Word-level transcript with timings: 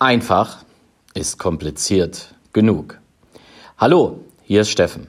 Einfach 0.00 0.58
ist 1.14 1.40
kompliziert 1.40 2.32
genug. 2.52 3.00
Hallo, 3.78 4.20
hier 4.44 4.60
ist 4.60 4.70
Steffen. 4.70 5.08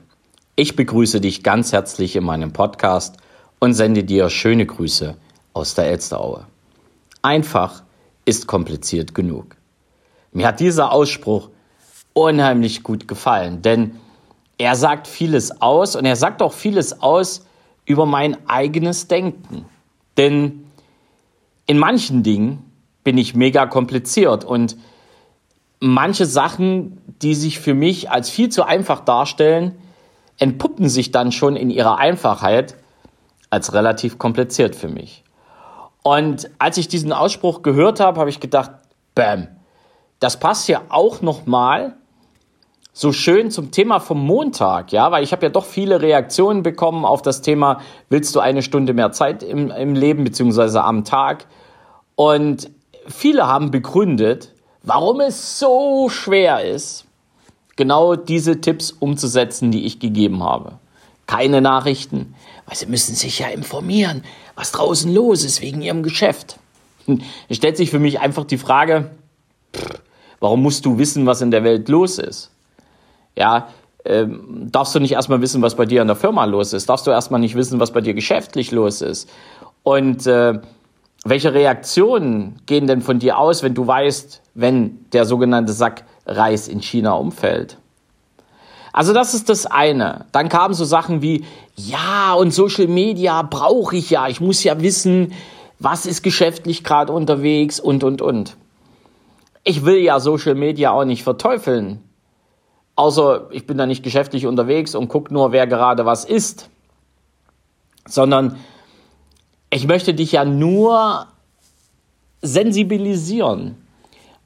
Ich 0.56 0.76
begrüße 0.76 1.22
dich 1.22 1.44
ganz 1.44 1.72
herzlich 1.74 2.16
in 2.16 2.24
meinem 2.24 2.54
Podcast 2.54 3.18
und 3.60 3.76
sende 3.76 4.04
dir 4.04 4.32
schöne 4.32 4.66
Grüße 4.66 5.16
aus 5.54 5.76
der 5.76 5.92
Elsteraue. 5.92 6.48
Einfach 7.22 7.84
ist 8.26 8.48
kompliziert 8.48 9.14
genug. 9.14 9.58
Mir 10.32 10.48
hat 10.48 10.60
dieser 10.60 10.92
Ausspruch 10.92 11.50
unheimlich 12.14 12.82
gut 12.82 13.08
gefallen, 13.08 13.62
denn 13.62 13.92
er 14.58 14.76
sagt 14.76 15.08
vieles 15.08 15.62
aus 15.62 15.96
und 15.96 16.06
er 16.06 16.16
sagt 16.16 16.42
auch 16.42 16.54
vieles 16.54 17.00
aus 17.00 17.46
über 17.86 18.08
mein 18.08 18.38
eigenes 18.50 19.08
Denken. 19.08 19.66
Denn 20.18 20.66
in 21.68 21.78
manchen 21.78 22.24
Dingen 22.24 22.69
bin 23.04 23.18
ich 23.18 23.36
mega 23.36 23.66
kompliziert 23.66 24.44
und 24.44 24.78
manche 25.80 26.26
Sachen, 26.26 27.02
die 27.22 27.36
sich 27.36 27.60
für 27.60 27.74
mich 27.74 28.12
als 28.12 28.30
viel 28.30 28.50
zu 28.50 28.64
einfach 28.64 29.02
darstellen, 29.02 29.76
entpuppen 30.38 30.90
sich 30.90 31.12
dann 31.12 31.32
schon 31.32 31.56
in 31.56 31.70
ihrer 31.70 31.98
Einfachheit 31.98 32.76
als 33.50 33.74
relativ 33.74 34.18
kompliziert 34.18 34.76
für 34.76 34.88
mich. 34.88 35.24
Und 36.04 36.50
als 36.60 36.78
ich 36.78 36.88
diesen 36.88 37.12
Ausspruch 37.12 37.62
gehört 37.62 38.00
habe, 38.00 38.20
habe 38.20 38.30
ich 38.30 38.40
gedacht, 38.40 38.72
bam, 39.16 39.48
das 40.20 40.40
passt 40.40 40.68
ja 40.68 40.82
auch 40.90 41.22
nochmal 41.22 41.96
so 42.94 43.14
schön 43.14 43.52
zum 43.52 43.72
Thema 43.72 44.00
vom 44.00 44.20
Montag, 44.26 44.92
ja, 44.92 45.12
weil 45.12 45.24
ich 45.24 45.32
habe 45.32 45.46
ja 45.46 45.50
doch 45.50 45.66
viele 45.66 46.02
Reaktionen 46.02 46.64
bekommen 46.64 47.06
auf 47.06 47.22
das 47.22 47.42
Thema, 47.42 47.80
willst 48.10 48.36
du 48.36 48.40
eine 48.40 48.62
Stunde 48.62 48.94
mehr 48.94 49.12
Zeit 49.12 49.44
im, 49.44 49.72
im 49.72 49.96
Leben 49.96 50.24
beziehungsweise 50.24 50.84
am 50.84 51.06
Tag? 51.06 51.46
Und 52.16 52.70
viele 53.10 53.48
haben 53.48 53.72
begründet, 53.72 54.54
warum 54.84 55.20
es 55.20 55.60
so 55.60 56.10
schwer 56.10 56.64
ist, 56.64 57.06
genau 57.76 58.16
diese 58.16 58.62
Tipps 58.62 58.92
umzusetzen, 58.92 59.72
die 59.72 59.86
ich 59.86 60.00
gegeben 60.00 60.44
habe. 60.44 60.80
Keine 61.26 61.62
Nachrichten, 61.62 62.36
weil 62.66 62.76
sie 62.76 62.88
müssen 62.88 63.16
sich 63.16 63.40
ja 63.40 63.48
informieren, 63.48 64.24
was 64.56 64.72
draußen 64.72 65.14
los 65.14 65.44
ist 65.44 65.62
wegen 65.62 65.82
ihrem 65.82 66.04
Geschäft. 66.04 66.60
Es 67.48 67.58
stellt 67.58 67.78
sich 67.78 67.90
für 67.90 68.00
mich 68.00 68.20
einfach 68.20 68.46
die 68.46 68.58
Frage, 68.58 69.12
warum 70.40 70.62
musst 70.62 70.86
du 70.86 70.98
wissen, 70.98 71.26
was 71.26 71.42
in 71.42 71.52
der 71.52 71.64
Welt 71.64 71.90
los 71.90 72.20
ist? 72.20 72.52
Ja, 73.36 73.70
ähm, 74.06 74.68
darfst 74.72 74.96
du 74.96 75.00
nicht 75.00 75.14
erstmal 75.14 75.42
wissen, 75.42 75.62
was 75.62 75.76
bei 75.76 75.86
dir 75.86 76.02
in 76.02 76.08
der 76.08 76.16
Firma 76.16 76.46
los 76.46 76.74
ist? 76.74 76.90
Darfst 76.90 77.08
du 77.08 77.12
erstmal 77.12 77.40
nicht 77.40 77.56
wissen, 77.56 77.80
was 77.80 77.92
bei 77.92 78.02
dir 78.02 78.14
geschäftlich 78.14 78.72
los 78.72 79.02
ist? 79.02 79.30
Und 79.84 80.26
äh, 80.28 80.60
welche 81.30 81.54
Reaktionen 81.54 82.60
gehen 82.66 82.88
denn 82.88 83.02
von 83.02 83.20
dir 83.20 83.38
aus, 83.38 83.64
wenn 83.64 83.74
du 83.74 83.86
weißt, 83.86 84.42
wenn 84.56 85.06
der 85.12 85.26
sogenannte 85.26 85.74
Sack 85.74 86.04
Reis 86.26 86.68
in 86.68 86.82
China 86.82 87.14
umfällt? 87.14 87.78
Also 88.92 89.14
das 89.14 89.34
ist 89.34 89.50
das 89.50 89.66
eine. 89.66 90.26
Dann 90.32 90.50
kamen 90.50 90.74
so 90.74 90.84
Sachen 90.84 91.22
wie, 91.22 91.46
ja, 91.76 92.34
und 92.34 92.52
Social 92.52 92.88
Media 92.88 93.42
brauche 93.44 93.96
ich 93.96 94.10
ja. 94.10 94.28
Ich 94.28 94.42
muss 94.42 94.64
ja 94.64 94.82
wissen, 94.82 95.34
was 95.78 96.06
ist 96.06 96.24
geschäftlich 96.24 96.84
gerade 96.84 97.14
unterwegs 97.14 97.80
und, 97.80 98.04
und, 98.04 98.22
und. 98.22 98.58
Ich 99.64 99.86
will 99.86 99.98
ja 99.98 100.20
Social 100.20 100.56
Media 100.56 100.92
auch 100.92 101.06
nicht 101.06 101.24
verteufeln. 101.24 102.04
Außer 102.96 103.48
ich 103.52 103.66
bin 103.66 103.78
da 103.78 103.86
nicht 103.86 104.04
geschäftlich 104.04 104.46
unterwegs 104.46 104.96
und 104.96 105.08
gucke 105.08 105.34
nur, 105.34 105.52
wer 105.52 105.68
gerade 105.68 106.06
was 106.06 106.26
isst. 106.26 106.70
Sondern 108.06 108.58
ich 109.70 109.88
möchte 109.88 110.14
dich 110.14 110.32
ja 110.34 110.46
nur 110.46 111.28
sensibilisieren, 112.42 113.76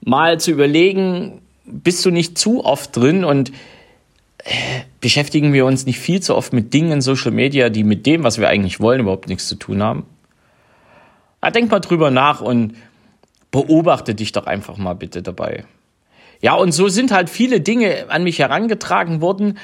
mal 0.02 0.40
zu 0.40 0.52
überlegen, 0.52 1.42
bist 1.66 2.06
du 2.06 2.12
nicht 2.12 2.38
zu 2.38 2.66
oft 2.66 2.96
drin 2.96 3.24
und 3.24 3.52
äh, 4.40 4.82
beschäftigen 5.00 5.54
wir 5.54 5.66
uns 5.66 5.86
nicht 5.86 6.00
viel 6.00 6.22
zu 6.22 6.36
oft 6.36 6.52
mit 6.54 6.74
Dingen 6.74 6.92
in 6.92 7.02
Social 7.02 7.32
Media, 7.32 7.70
die 7.70 7.84
mit 7.84 8.06
dem, 8.06 8.24
was 8.24 8.40
wir 8.40 8.50
eigentlich 8.50 8.80
wollen, 8.80 9.02
überhaupt 9.02 9.30
nichts 9.30 9.48
zu 9.48 9.56
tun 9.56 9.82
haben? 9.82 10.06
Ja, 11.42 11.52
denk 11.52 11.72
mal 11.72 11.80
drüber 11.80 12.12
nach 12.12 12.42
und 12.42 12.76
beobachte 13.52 14.16
dich 14.16 14.32
doch 14.32 14.48
einfach 14.48 14.78
mal 14.78 14.96
bitte 14.96 15.22
dabei. 15.22 15.66
Ja, 16.42 16.56
und 16.56 16.74
so 16.74 16.90
sind 16.90 17.12
halt 17.12 17.30
viele 17.30 17.62
Dinge 17.62 18.08
an 18.10 18.24
mich 18.24 18.40
herangetragen 18.40 19.22
worden. 19.22 19.58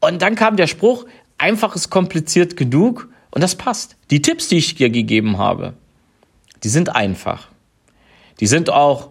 Und 0.00 0.20
dann 0.20 0.34
kam 0.34 0.56
der 0.56 0.66
Spruch, 0.66 1.06
einfach 1.38 1.74
ist 1.74 1.88
kompliziert 1.88 2.56
genug. 2.56 3.08
Und 3.30 3.42
das 3.42 3.54
passt. 3.54 3.96
Die 4.10 4.22
Tipps, 4.22 4.48
die 4.48 4.56
ich 4.56 4.74
dir 4.74 4.90
gegeben 4.90 5.38
habe, 5.38 5.74
die 6.64 6.68
sind 6.68 6.94
einfach. 6.94 7.48
Die 8.40 8.46
sind 8.46 8.70
auch 8.70 9.10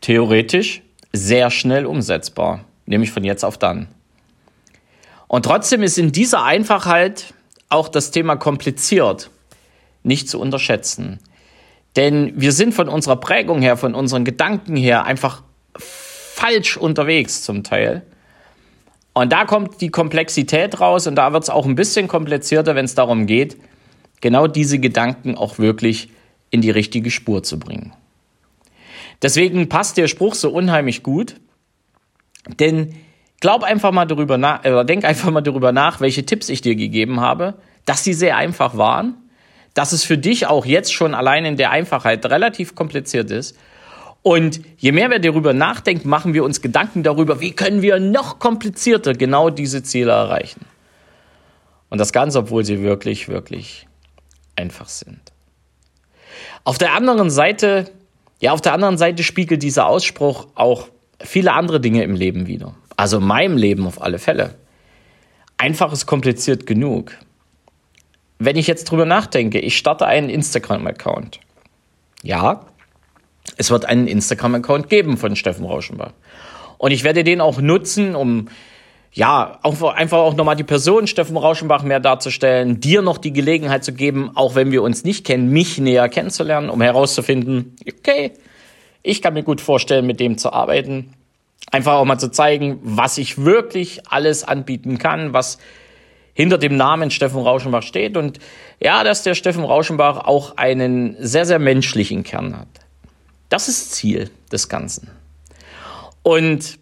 theoretisch 0.00 0.82
sehr 1.12 1.50
schnell 1.50 1.86
umsetzbar, 1.86 2.64
nämlich 2.86 3.10
von 3.10 3.24
jetzt 3.24 3.44
auf 3.44 3.58
dann. 3.58 3.88
Und 5.26 5.44
trotzdem 5.44 5.82
ist 5.82 5.98
in 5.98 6.12
dieser 6.12 6.44
Einfachheit 6.44 7.34
auch 7.68 7.88
das 7.88 8.10
Thema 8.10 8.36
kompliziert 8.36 9.30
nicht 10.02 10.28
zu 10.28 10.40
unterschätzen. 10.40 11.18
Denn 11.96 12.32
wir 12.36 12.52
sind 12.52 12.74
von 12.74 12.88
unserer 12.88 13.16
Prägung 13.16 13.60
her, 13.60 13.76
von 13.76 13.94
unseren 13.94 14.24
Gedanken 14.24 14.76
her 14.76 15.04
einfach 15.04 15.42
falsch 15.76 16.76
unterwegs 16.76 17.42
zum 17.42 17.64
Teil. 17.64 18.02
Und 19.18 19.32
da 19.32 19.44
kommt 19.44 19.80
die 19.80 19.90
Komplexität 19.90 20.80
raus 20.80 21.08
und 21.08 21.16
da 21.16 21.32
wird 21.32 21.42
es 21.42 21.50
auch 21.50 21.66
ein 21.66 21.74
bisschen 21.74 22.06
komplizierter, 22.06 22.76
wenn 22.76 22.84
es 22.84 22.94
darum 22.94 23.26
geht, 23.26 23.56
genau 24.20 24.46
diese 24.46 24.78
Gedanken 24.78 25.36
auch 25.36 25.58
wirklich 25.58 26.10
in 26.50 26.60
die 26.60 26.70
richtige 26.70 27.10
Spur 27.10 27.42
zu 27.42 27.58
bringen. 27.58 27.92
Deswegen 29.20 29.68
passt 29.68 29.96
der 29.96 30.06
Spruch 30.06 30.34
so 30.34 30.50
unheimlich 30.50 31.02
gut, 31.02 31.34
denn 32.60 32.94
glaub 33.40 33.64
einfach 33.64 33.90
mal 33.90 34.04
darüber 34.04 34.38
nach, 34.38 34.60
oder 34.60 34.84
denk 34.84 35.04
einfach 35.04 35.32
mal 35.32 35.40
darüber 35.40 35.72
nach, 35.72 36.00
welche 36.00 36.24
Tipps 36.24 36.48
ich 36.48 36.60
dir 36.60 36.76
gegeben 36.76 37.20
habe, 37.20 37.54
dass 37.86 38.04
sie 38.04 38.14
sehr 38.14 38.36
einfach 38.36 38.76
waren, 38.76 39.16
dass 39.74 39.90
es 39.90 40.04
für 40.04 40.16
dich 40.16 40.46
auch 40.46 40.64
jetzt 40.64 40.92
schon 40.94 41.14
allein 41.14 41.44
in 41.44 41.56
der 41.56 41.72
Einfachheit 41.72 42.24
relativ 42.26 42.76
kompliziert 42.76 43.32
ist 43.32 43.58
und 44.28 44.60
je 44.76 44.92
mehr 44.92 45.08
wir 45.10 45.20
darüber 45.20 45.54
nachdenken, 45.54 46.06
machen 46.06 46.34
wir 46.34 46.44
uns 46.44 46.60
Gedanken 46.60 47.02
darüber, 47.02 47.40
wie 47.40 47.52
können 47.52 47.80
wir 47.80 47.98
noch 47.98 48.38
komplizierter 48.38 49.14
genau 49.14 49.48
diese 49.48 49.82
Ziele 49.82 50.12
erreichen. 50.12 50.66
Und 51.88 51.96
das 51.96 52.12
Ganze, 52.12 52.40
obwohl 52.40 52.62
sie 52.62 52.82
wirklich, 52.82 53.28
wirklich 53.28 53.86
einfach 54.54 54.90
sind. 54.90 55.32
Auf 56.64 56.76
der 56.76 56.92
anderen 56.92 57.30
Seite, 57.30 57.90
ja, 58.38 58.52
auf 58.52 58.60
der 58.60 58.74
anderen 58.74 58.98
Seite 58.98 59.22
spiegelt 59.22 59.62
dieser 59.62 59.86
Ausspruch 59.86 60.48
auch 60.54 60.88
viele 61.20 61.54
andere 61.54 61.80
Dinge 61.80 62.02
im 62.02 62.14
Leben 62.14 62.46
wider. 62.46 62.74
Also 62.98 63.16
in 63.16 63.24
meinem 63.24 63.56
Leben 63.56 63.86
auf 63.86 64.02
alle 64.02 64.18
Fälle. 64.18 64.56
Einfach 65.56 65.90
ist 65.90 66.04
kompliziert 66.04 66.66
genug. 66.66 67.12
Wenn 68.38 68.56
ich 68.56 68.66
jetzt 68.66 68.90
drüber 68.90 69.06
nachdenke, 69.06 69.58
ich 69.58 69.78
starte 69.78 70.06
einen 70.06 70.28
Instagram-Account. 70.28 71.40
Ja, 72.22 72.66
es 73.56 73.70
wird 73.70 73.86
einen 73.86 74.06
Instagram-Account 74.06 74.88
geben 74.88 75.16
von 75.16 75.36
Steffen 75.36 75.64
Rauschenbach. 75.64 76.12
Und 76.78 76.92
ich 76.92 77.04
werde 77.04 77.24
den 77.24 77.40
auch 77.40 77.60
nutzen, 77.60 78.14
um 78.14 78.48
ja, 79.12 79.58
auch, 79.62 79.82
einfach 79.82 80.18
auch 80.18 80.34
nochmal 80.34 80.56
die 80.56 80.64
Person 80.64 81.06
Steffen 81.06 81.36
Rauschenbach 81.36 81.82
mehr 81.82 82.00
darzustellen, 82.00 82.80
dir 82.80 83.02
noch 83.02 83.18
die 83.18 83.32
Gelegenheit 83.32 83.82
zu 83.82 83.92
geben, 83.92 84.30
auch 84.34 84.54
wenn 84.54 84.70
wir 84.70 84.82
uns 84.82 85.02
nicht 85.02 85.26
kennen, 85.26 85.50
mich 85.50 85.78
näher 85.78 86.08
kennenzulernen, 86.08 86.70
um 86.70 86.80
herauszufinden, 86.80 87.76
okay, 87.88 88.32
ich 89.02 89.22
kann 89.22 89.34
mir 89.34 89.42
gut 89.42 89.60
vorstellen, 89.60 90.06
mit 90.06 90.20
dem 90.20 90.38
zu 90.38 90.52
arbeiten. 90.52 91.14
Einfach 91.70 91.94
auch 91.94 92.04
mal 92.04 92.18
zu 92.18 92.30
zeigen, 92.30 92.78
was 92.82 93.18
ich 93.18 93.44
wirklich 93.44 94.02
alles 94.08 94.44
anbieten 94.44 94.98
kann, 94.98 95.32
was 95.32 95.58
hinter 96.34 96.58
dem 96.58 96.76
Namen 96.76 97.10
Steffen 97.10 97.40
Rauschenbach 97.40 97.82
steht 97.82 98.16
und 98.16 98.38
ja, 98.78 99.02
dass 99.02 99.24
der 99.24 99.34
Steffen 99.34 99.64
Rauschenbach 99.64 100.18
auch 100.18 100.56
einen 100.56 101.16
sehr, 101.18 101.44
sehr 101.44 101.58
menschlichen 101.58 102.22
Kern 102.22 102.56
hat. 102.56 102.68
Das 103.48 103.68
ist 103.68 103.92
Ziel 103.92 104.30
des 104.52 104.68
Ganzen. 104.68 105.10
Und 106.22 106.78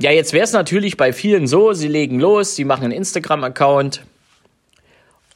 ja, 0.00 0.10
jetzt 0.10 0.32
wäre 0.32 0.44
es 0.44 0.52
natürlich 0.52 0.96
bei 0.96 1.12
vielen 1.12 1.46
so, 1.46 1.72
sie 1.72 1.88
legen 1.88 2.20
los, 2.20 2.56
sie 2.56 2.64
machen 2.64 2.84
einen 2.84 2.92
Instagram-Account 2.92 4.02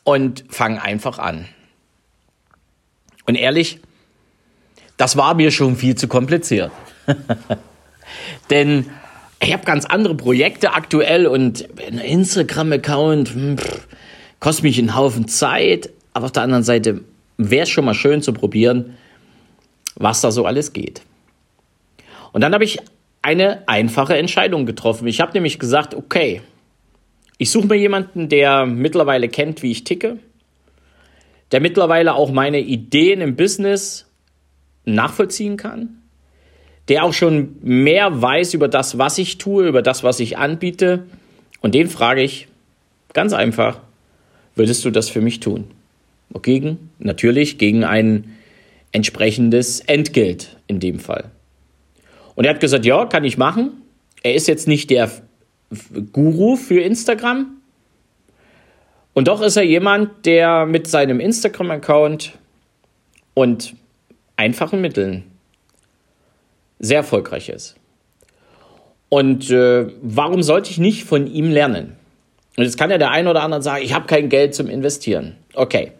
und 0.04 0.44
fangen 0.48 0.78
einfach 0.78 1.18
an. 1.18 1.46
Und 3.26 3.34
ehrlich, 3.34 3.80
das 4.96 5.16
war 5.16 5.34
mir 5.34 5.50
schon 5.50 5.76
viel 5.76 5.94
zu 5.94 6.08
kompliziert. 6.08 6.70
Denn 8.50 8.86
ich 9.40 9.52
habe 9.52 9.64
ganz 9.64 9.84
andere 9.84 10.14
Projekte 10.14 10.72
aktuell 10.72 11.26
und 11.26 11.68
ein 11.86 11.98
Instagram-Account 11.98 13.28
hm, 13.34 13.56
kostet 14.40 14.64
mich 14.64 14.78
einen 14.78 14.96
Haufen 14.96 15.28
Zeit. 15.28 15.90
Aber 16.12 16.26
auf 16.26 16.32
der 16.32 16.42
anderen 16.42 16.64
Seite 16.64 17.02
wäre 17.36 17.62
es 17.62 17.68
schon 17.68 17.84
mal 17.84 17.94
schön 17.94 18.22
zu 18.22 18.32
probieren, 18.32 18.96
was 19.98 20.20
da 20.20 20.30
so 20.30 20.46
alles 20.46 20.72
geht. 20.72 21.02
Und 22.32 22.40
dann 22.40 22.54
habe 22.54 22.64
ich 22.64 22.78
eine 23.20 23.68
einfache 23.68 24.16
Entscheidung 24.16 24.64
getroffen. 24.64 25.06
Ich 25.08 25.20
habe 25.20 25.32
nämlich 25.32 25.58
gesagt, 25.58 25.94
okay, 25.94 26.40
ich 27.36 27.50
suche 27.50 27.66
mir 27.66 27.76
jemanden, 27.76 28.28
der 28.28 28.64
mittlerweile 28.66 29.28
kennt, 29.28 29.62
wie 29.62 29.70
ich 29.70 29.84
ticke, 29.84 30.18
der 31.52 31.60
mittlerweile 31.60 32.14
auch 32.14 32.30
meine 32.30 32.60
Ideen 32.60 33.20
im 33.20 33.36
Business 33.36 34.06
nachvollziehen 34.84 35.56
kann, 35.56 36.00
der 36.88 37.04
auch 37.04 37.12
schon 37.12 37.56
mehr 37.60 38.22
weiß 38.22 38.54
über 38.54 38.68
das, 38.68 38.98
was 38.98 39.18
ich 39.18 39.38
tue, 39.38 39.68
über 39.68 39.82
das, 39.82 40.02
was 40.02 40.20
ich 40.20 40.38
anbiete. 40.38 41.04
Und 41.60 41.74
den 41.74 41.88
frage 41.88 42.22
ich 42.22 42.48
ganz 43.12 43.32
einfach, 43.32 43.80
würdest 44.54 44.84
du 44.84 44.90
das 44.90 45.08
für 45.08 45.20
mich 45.20 45.40
tun? 45.40 45.64
Gegen, 46.42 46.90
natürlich, 46.98 47.58
gegen 47.58 47.84
ein 47.84 48.37
entsprechendes 48.92 49.80
Entgelt 49.80 50.56
in 50.66 50.80
dem 50.80 50.98
Fall. 50.98 51.30
Und 52.34 52.44
er 52.44 52.50
hat 52.50 52.60
gesagt, 52.60 52.84
ja, 52.84 53.04
kann 53.06 53.24
ich 53.24 53.36
machen. 53.36 53.82
Er 54.22 54.34
ist 54.34 54.48
jetzt 54.48 54.68
nicht 54.68 54.90
der 54.90 55.10
Guru 56.12 56.56
für 56.56 56.80
Instagram. 56.80 57.58
Und 59.12 59.28
doch 59.28 59.42
ist 59.42 59.56
er 59.56 59.64
jemand, 59.64 60.26
der 60.26 60.64
mit 60.64 60.86
seinem 60.86 61.20
Instagram-Account 61.20 62.38
und 63.34 63.74
einfachen 64.36 64.80
Mitteln 64.80 65.24
sehr 66.78 66.98
erfolgreich 66.98 67.48
ist. 67.48 67.74
Und 69.08 69.50
äh, 69.50 69.86
warum 70.00 70.42
sollte 70.42 70.70
ich 70.70 70.78
nicht 70.78 71.04
von 71.04 71.26
ihm 71.26 71.50
lernen? 71.50 71.96
Und 72.56 72.64
jetzt 72.64 72.78
kann 72.78 72.90
ja 72.90 72.98
der 72.98 73.10
eine 73.10 73.30
oder 73.30 73.42
andere 73.42 73.62
sagen, 73.62 73.84
ich 73.84 73.94
habe 73.94 74.06
kein 74.06 74.28
Geld 74.28 74.54
zum 74.54 74.68
Investieren. 74.68 75.36
Okay, 75.54 75.92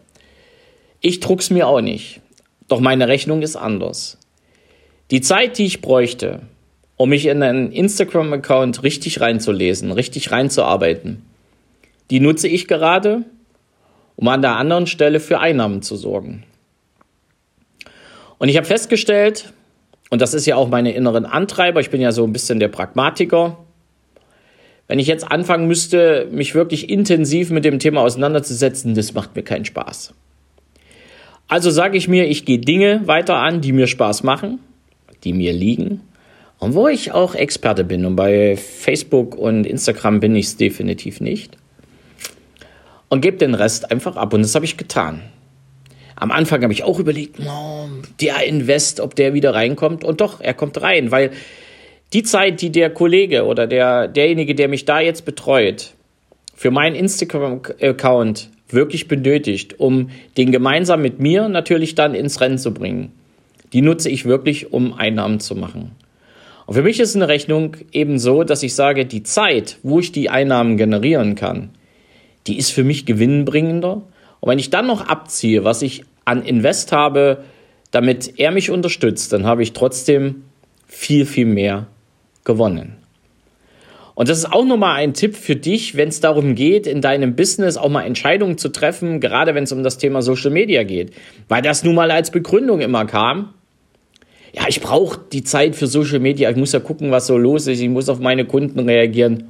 ich 1.01 1.19
druck's 1.19 1.49
mir 1.49 1.67
auch 1.67 1.81
nicht. 1.81 2.21
Doch 2.69 2.79
meine 2.79 3.07
Rechnung 3.07 3.41
ist 3.41 3.55
anders. 3.55 4.17
Die 5.11 5.21
Zeit, 5.21 5.57
die 5.57 5.65
ich 5.65 5.81
bräuchte, 5.81 6.41
um 6.95 7.09
mich 7.09 7.25
in 7.25 7.41
einen 7.41 7.71
Instagram-Account 7.71 8.83
richtig 8.83 9.19
reinzulesen, 9.19 9.91
richtig 9.91 10.31
reinzuarbeiten, 10.31 11.23
die 12.11 12.19
nutze 12.19 12.47
ich 12.47 12.67
gerade, 12.67 13.25
um 14.15 14.27
an 14.27 14.41
der 14.41 14.55
anderen 14.55 14.87
Stelle 14.87 15.19
für 15.19 15.39
Einnahmen 15.39 15.81
zu 15.81 15.95
sorgen. 15.95 16.43
Und 18.37 18.49
ich 18.49 18.57
habe 18.57 18.67
festgestellt, 18.67 19.51
und 20.09 20.21
das 20.21 20.33
ist 20.33 20.45
ja 20.45 20.55
auch 20.55 20.69
meine 20.69 20.93
inneren 20.93 21.25
Antreiber, 21.25 21.79
ich 21.79 21.89
bin 21.89 22.01
ja 22.01 22.11
so 22.11 22.23
ein 22.23 22.33
bisschen 22.33 22.59
der 22.59 22.67
Pragmatiker, 22.67 23.57
wenn 24.87 24.99
ich 24.99 25.07
jetzt 25.07 25.31
anfangen 25.31 25.67
müsste, 25.67 26.27
mich 26.31 26.55
wirklich 26.55 26.89
intensiv 26.89 27.49
mit 27.49 27.63
dem 27.63 27.79
Thema 27.79 28.01
auseinanderzusetzen, 28.01 28.95
das 28.95 29.13
macht 29.13 29.35
mir 29.35 29.43
keinen 29.43 29.65
Spaß. 29.65 30.13
Also 31.49 31.71
sage 31.71 31.97
ich 31.97 32.07
mir, 32.07 32.27
ich 32.27 32.45
gehe 32.45 32.59
Dinge 32.59 33.01
weiter 33.05 33.37
an, 33.37 33.59
die 33.59 33.71
mir 33.71 33.87
Spaß 33.87 34.21
machen, 34.21 34.59
die 35.23 35.33
mir 35.33 35.51
liegen 35.51 36.01
und 36.59 36.75
wo 36.75 36.87
ich 36.87 37.11
auch 37.11 37.33
Experte 37.33 37.83
bin. 37.83 38.05
Und 38.05 38.15
bei 38.15 38.55
Facebook 38.55 39.35
und 39.35 39.65
Instagram 39.65 40.19
bin 40.19 40.35
ich 40.35 40.45
es 40.45 40.57
definitiv 40.57 41.21
nicht. 41.21 41.57
Und 43.09 43.21
gebe 43.21 43.37
den 43.37 43.55
Rest 43.55 43.91
einfach 43.91 44.15
ab. 44.15 44.33
Und 44.33 44.43
das 44.43 44.53
habe 44.53 44.65
ich 44.65 44.77
getan. 44.77 45.23
Am 46.15 46.31
Anfang 46.31 46.61
habe 46.61 46.73
ich 46.73 46.83
auch 46.83 46.99
überlegt, 46.99 47.39
oh, 47.39 47.87
der 48.21 48.45
Invest, 48.45 48.99
ob 48.99 49.15
der 49.15 49.33
wieder 49.33 49.55
reinkommt. 49.55 50.03
Und 50.03 50.21
doch, 50.21 50.41
er 50.41 50.53
kommt 50.53 50.79
rein, 50.81 51.09
weil 51.09 51.31
die 52.13 52.23
Zeit, 52.23 52.61
die 52.61 52.71
der 52.71 52.91
Kollege 52.91 53.45
oder 53.45 53.65
der, 53.65 54.07
derjenige, 54.07 54.53
der 54.53 54.67
mich 54.67 54.85
da 54.85 54.99
jetzt 54.99 55.25
betreut, 55.25 55.93
für 56.55 56.69
meinen 56.69 56.95
Instagram-Account 56.95 58.49
wirklich 58.73 59.07
benötigt, 59.07 59.79
um 59.79 60.09
den 60.37 60.51
gemeinsam 60.51 61.01
mit 61.01 61.19
mir 61.19 61.49
natürlich 61.49 61.95
dann 61.95 62.13
ins 62.13 62.41
Rennen 62.41 62.57
zu 62.57 62.73
bringen, 62.73 63.11
die 63.73 63.81
nutze 63.81 64.09
ich 64.09 64.25
wirklich, 64.25 64.73
um 64.73 64.93
Einnahmen 64.93 65.39
zu 65.39 65.55
machen. 65.55 65.91
Und 66.65 66.75
für 66.75 66.83
mich 66.83 66.99
ist 66.99 67.15
eine 67.15 67.27
Rechnung 67.27 67.77
eben 67.91 68.19
so, 68.19 68.43
dass 68.43 68.61
ich 68.61 68.75
sage, 68.75 69.05
die 69.05 69.23
Zeit, 69.23 69.79
wo 69.81 69.99
ich 69.99 70.11
die 70.11 70.29
Einnahmen 70.29 70.77
generieren 70.77 71.35
kann, 71.35 71.69
die 72.45 72.57
ist 72.57 72.69
für 72.69 72.83
mich 72.83 73.05
gewinnbringender. 73.05 74.03
Und 74.39 74.49
wenn 74.49 74.59
ich 74.59 74.69
dann 74.69 74.87
noch 74.87 75.07
abziehe, 75.07 75.63
was 75.63 75.81
ich 75.81 76.03
an 76.25 76.43
Invest 76.43 76.91
habe, 76.91 77.43
damit 77.91 78.39
er 78.39 78.51
mich 78.51 78.69
unterstützt, 78.69 79.33
dann 79.33 79.45
habe 79.45 79.63
ich 79.63 79.73
trotzdem 79.73 80.43
viel, 80.85 81.25
viel 81.25 81.47
mehr 81.47 81.87
gewonnen. 82.43 82.97
Und 84.19 84.27
das 84.27 84.39
ist 84.39 84.51
auch 84.51 84.65
nochmal 84.65 84.97
ein 84.97 85.13
Tipp 85.13 85.37
für 85.37 85.55
dich, 85.55 85.95
wenn 85.95 86.09
es 86.09 86.19
darum 86.19 86.53
geht, 86.53 86.87
in 86.87 86.99
deinem 86.99 87.37
Business 87.37 87.77
auch 87.77 87.87
mal 87.87 88.01
Entscheidungen 88.01 88.57
zu 88.57 88.67
treffen, 88.67 89.21
gerade 89.21 89.55
wenn 89.55 89.63
es 89.63 89.71
um 89.71 89.81
das 89.81 89.97
Thema 89.97 90.21
Social 90.21 90.51
Media 90.51 90.83
geht. 90.83 91.13
Weil 91.47 91.61
das 91.61 91.85
nun 91.85 91.95
mal 91.95 92.11
als 92.11 92.29
Begründung 92.29 92.81
immer 92.81 93.05
kam. 93.05 93.53
Ja, 94.51 94.63
ich 94.67 94.81
brauche 94.81 95.21
die 95.31 95.45
Zeit 95.45 95.77
für 95.77 95.87
Social 95.87 96.19
Media. 96.19 96.49
Ich 96.49 96.57
muss 96.57 96.73
ja 96.73 96.81
gucken, 96.81 97.11
was 97.11 97.27
so 97.27 97.37
los 97.37 97.65
ist. 97.67 97.79
Ich 97.79 97.87
muss 97.87 98.09
auf 98.09 98.19
meine 98.19 98.43
Kunden 98.43 98.79
reagieren. 98.81 99.45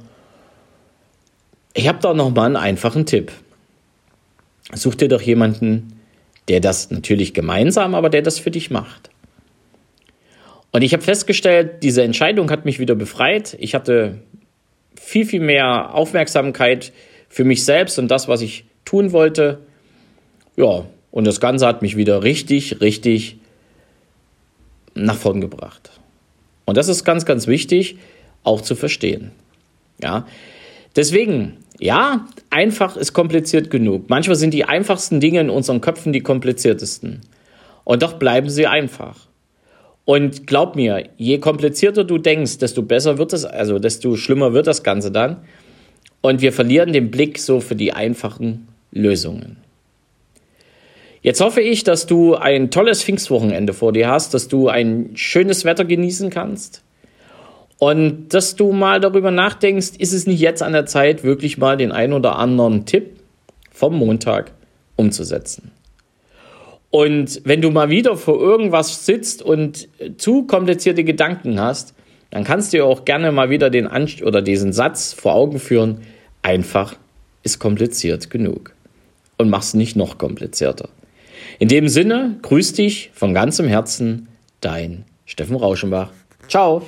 Ich 1.74 1.88
habe 1.88 1.98
da 2.00 2.14
nochmal 2.14 2.46
einen 2.46 2.56
einfachen 2.56 3.06
Tipp. 3.06 3.32
Such 4.72 4.94
dir 4.94 5.08
doch 5.08 5.20
jemanden, 5.22 5.98
der 6.46 6.60
das 6.60 6.92
natürlich 6.92 7.34
gemeinsam, 7.34 7.96
aber 7.96 8.08
der 8.08 8.22
das 8.22 8.38
für 8.38 8.52
dich 8.52 8.70
macht. 8.70 9.10
Und 10.70 10.82
ich 10.82 10.92
habe 10.92 11.02
festgestellt, 11.02 11.82
diese 11.82 12.04
Entscheidung 12.04 12.52
hat 12.52 12.66
mich 12.66 12.78
wieder 12.78 12.94
befreit. 12.94 13.56
Ich 13.58 13.74
hatte 13.74 14.20
viel, 14.94 15.26
viel 15.26 15.40
mehr 15.40 15.94
Aufmerksamkeit 15.94 16.92
für 17.28 17.44
mich 17.44 17.64
selbst 17.64 17.98
und 17.98 18.08
das, 18.08 18.28
was 18.28 18.40
ich 18.40 18.64
tun 18.84 19.12
wollte. 19.12 19.60
Ja, 20.56 20.84
und 21.10 21.26
das 21.26 21.40
Ganze 21.40 21.66
hat 21.66 21.82
mich 21.82 21.96
wieder 21.96 22.22
richtig, 22.22 22.80
richtig 22.80 23.38
nach 24.94 25.16
vorn 25.16 25.40
gebracht. 25.40 25.90
Und 26.64 26.76
das 26.76 26.88
ist 26.88 27.04
ganz, 27.04 27.24
ganz 27.24 27.46
wichtig, 27.46 27.98
auch 28.44 28.60
zu 28.60 28.74
verstehen. 28.74 29.32
Ja, 30.02 30.26
deswegen, 30.96 31.56
ja, 31.78 32.26
einfach 32.50 32.96
ist 32.96 33.12
kompliziert 33.12 33.70
genug. 33.70 34.08
Manchmal 34.08 34.36
sind 34.36 34.54
die 34.54 34.64
einfachsten 34.64 35.20
Dinge 35.20 35.40
in 35.40 35.50
unseren 35.50 35.80
Köpfen 35.80 36.12
die 36.12 36.20
kompliziertesten. 36.20 37.22
Und 37.84 38.02
doch 38.02 38.14
bleiben 38.14 38.50
sie 38.50 38.66
einfach. 38.66 39.29
Und 40.04 40.46
glaub 40.46 40.76
mir, 40.76 41.08
je 41.16 41.38
komplizierter 41.38 42.04
du 42.04 42.18
denkst, 42.18 42.58
desto 42.58 42.82
besser 42.82 43.18
wird 43.18 43.32
es, 43.32 43.44
also 43.44 43.78
desto 43.78 44.16
schlimmer 44.16 44.52
wird 44.52 44.66
das 44.66 44.82
Ganze 44.82 45.12
dann. 45.12 45.38
Und 46.20 46.40
wir 46.40 46.52
verlieren 46.52 46.92
den 46.92 47.10
Blick 47.10 47.38
so 47.38 47.60
für 47.60 47.76
die 47.76 47.92
einfachen 47.92 48.68
Lösungen. 48.90 49.56
Jetzt 51.22 51.40
hoffe 51.40 51.60
ich, 51.60 51.84
dass 51.84 52.06
du 52.06 52.34
ein 52.34 52.70
tolles 52.70 53.02
Pfingstwochenende 53.02 53.74
vor 53.74 53.92
dir 53.92 54.08
hast, 54.08 54.32
dass 54.32 54.48
du 54.48 54.68
ein 54.68 55.10
schönes 55.14 55.64
Wetter 55.64 55.84
genießen 55.84 56.30
kannst 56.30 56.82
und 57.80 58.28
dass 58.34 58.56
du 58.56 58.72
mal 58.72 59.00
darüber 59.00 59.30
nachdenkst, 59.30 59.92
ist 59.98 60.12
es 60.12 60.26
nicht 60.26 60.40
jetzt 60.40 60.62
an 60.62 60.72
der 60.72 60.84
Zeit, 60.84 61.24
wirklich 61.24 61.56
mal 61.56 61.78
den 61.78 61.92
ein 61.92 62.12
oder 62.12 62.36
anderen 62.36 62.84
Tipp 62.84 63.16
vom 63.70 63.96
Montag 63.96 64.52
umzusetzen. 64.96 65.70
Und 66.90 67.42
wenn 67.44 67.62
du 67.62 67.70
mal 67.70 67.88
wieder 67.88 68.16
vor 68.16 68.40
irgendwas 68.40 69.06
sitzt 69.06 69.42
und 69.42 69.88
zu 70.16 70.46
komplizierte 70.46 71.04
Gedanken 71.04 71.60
hast, 71.60 71.94
dann 72.30 72.44
kannst 72.44 72.72
du 72.72 72.78
dir 72.78 72.84
auch 72.84 73.04
gerne 73.04 73.32
mal 73.32 73.50
wieder 73.50 73.70
den 73.70 73.86
Anst 73.86 74.22
oder 74.22 74.42
diesen 74.42 74.72
Satz 74.72 75.12
vor 75.12 75.34
Augen 75.34 75.58
führen. 75.58 76.02
Einfach 76.42 76.96
ist 77.42 77.58
kompliziert 77.58 78.30
genug. 78.30 78.74
Und 79.38 79.50
mach's 79.50 79.74
nicht 79.74 79.96
noch 79.96 80.18
komplizierter. 80.18 80.88
In 81.58 81.68
dem 81.68 81.88
Sinne, 81.88 82.38
grüß 82.42 82.74
dich 82.74 83.10
von 83.14 83.34
ganzem 83.34 83.66
Herzen, 83.66 84.28
dein 84.60 85.04
Steffen 85.26 85.56
Rauschenbach. 85.56 86.10
Ciao! 86.48 86.82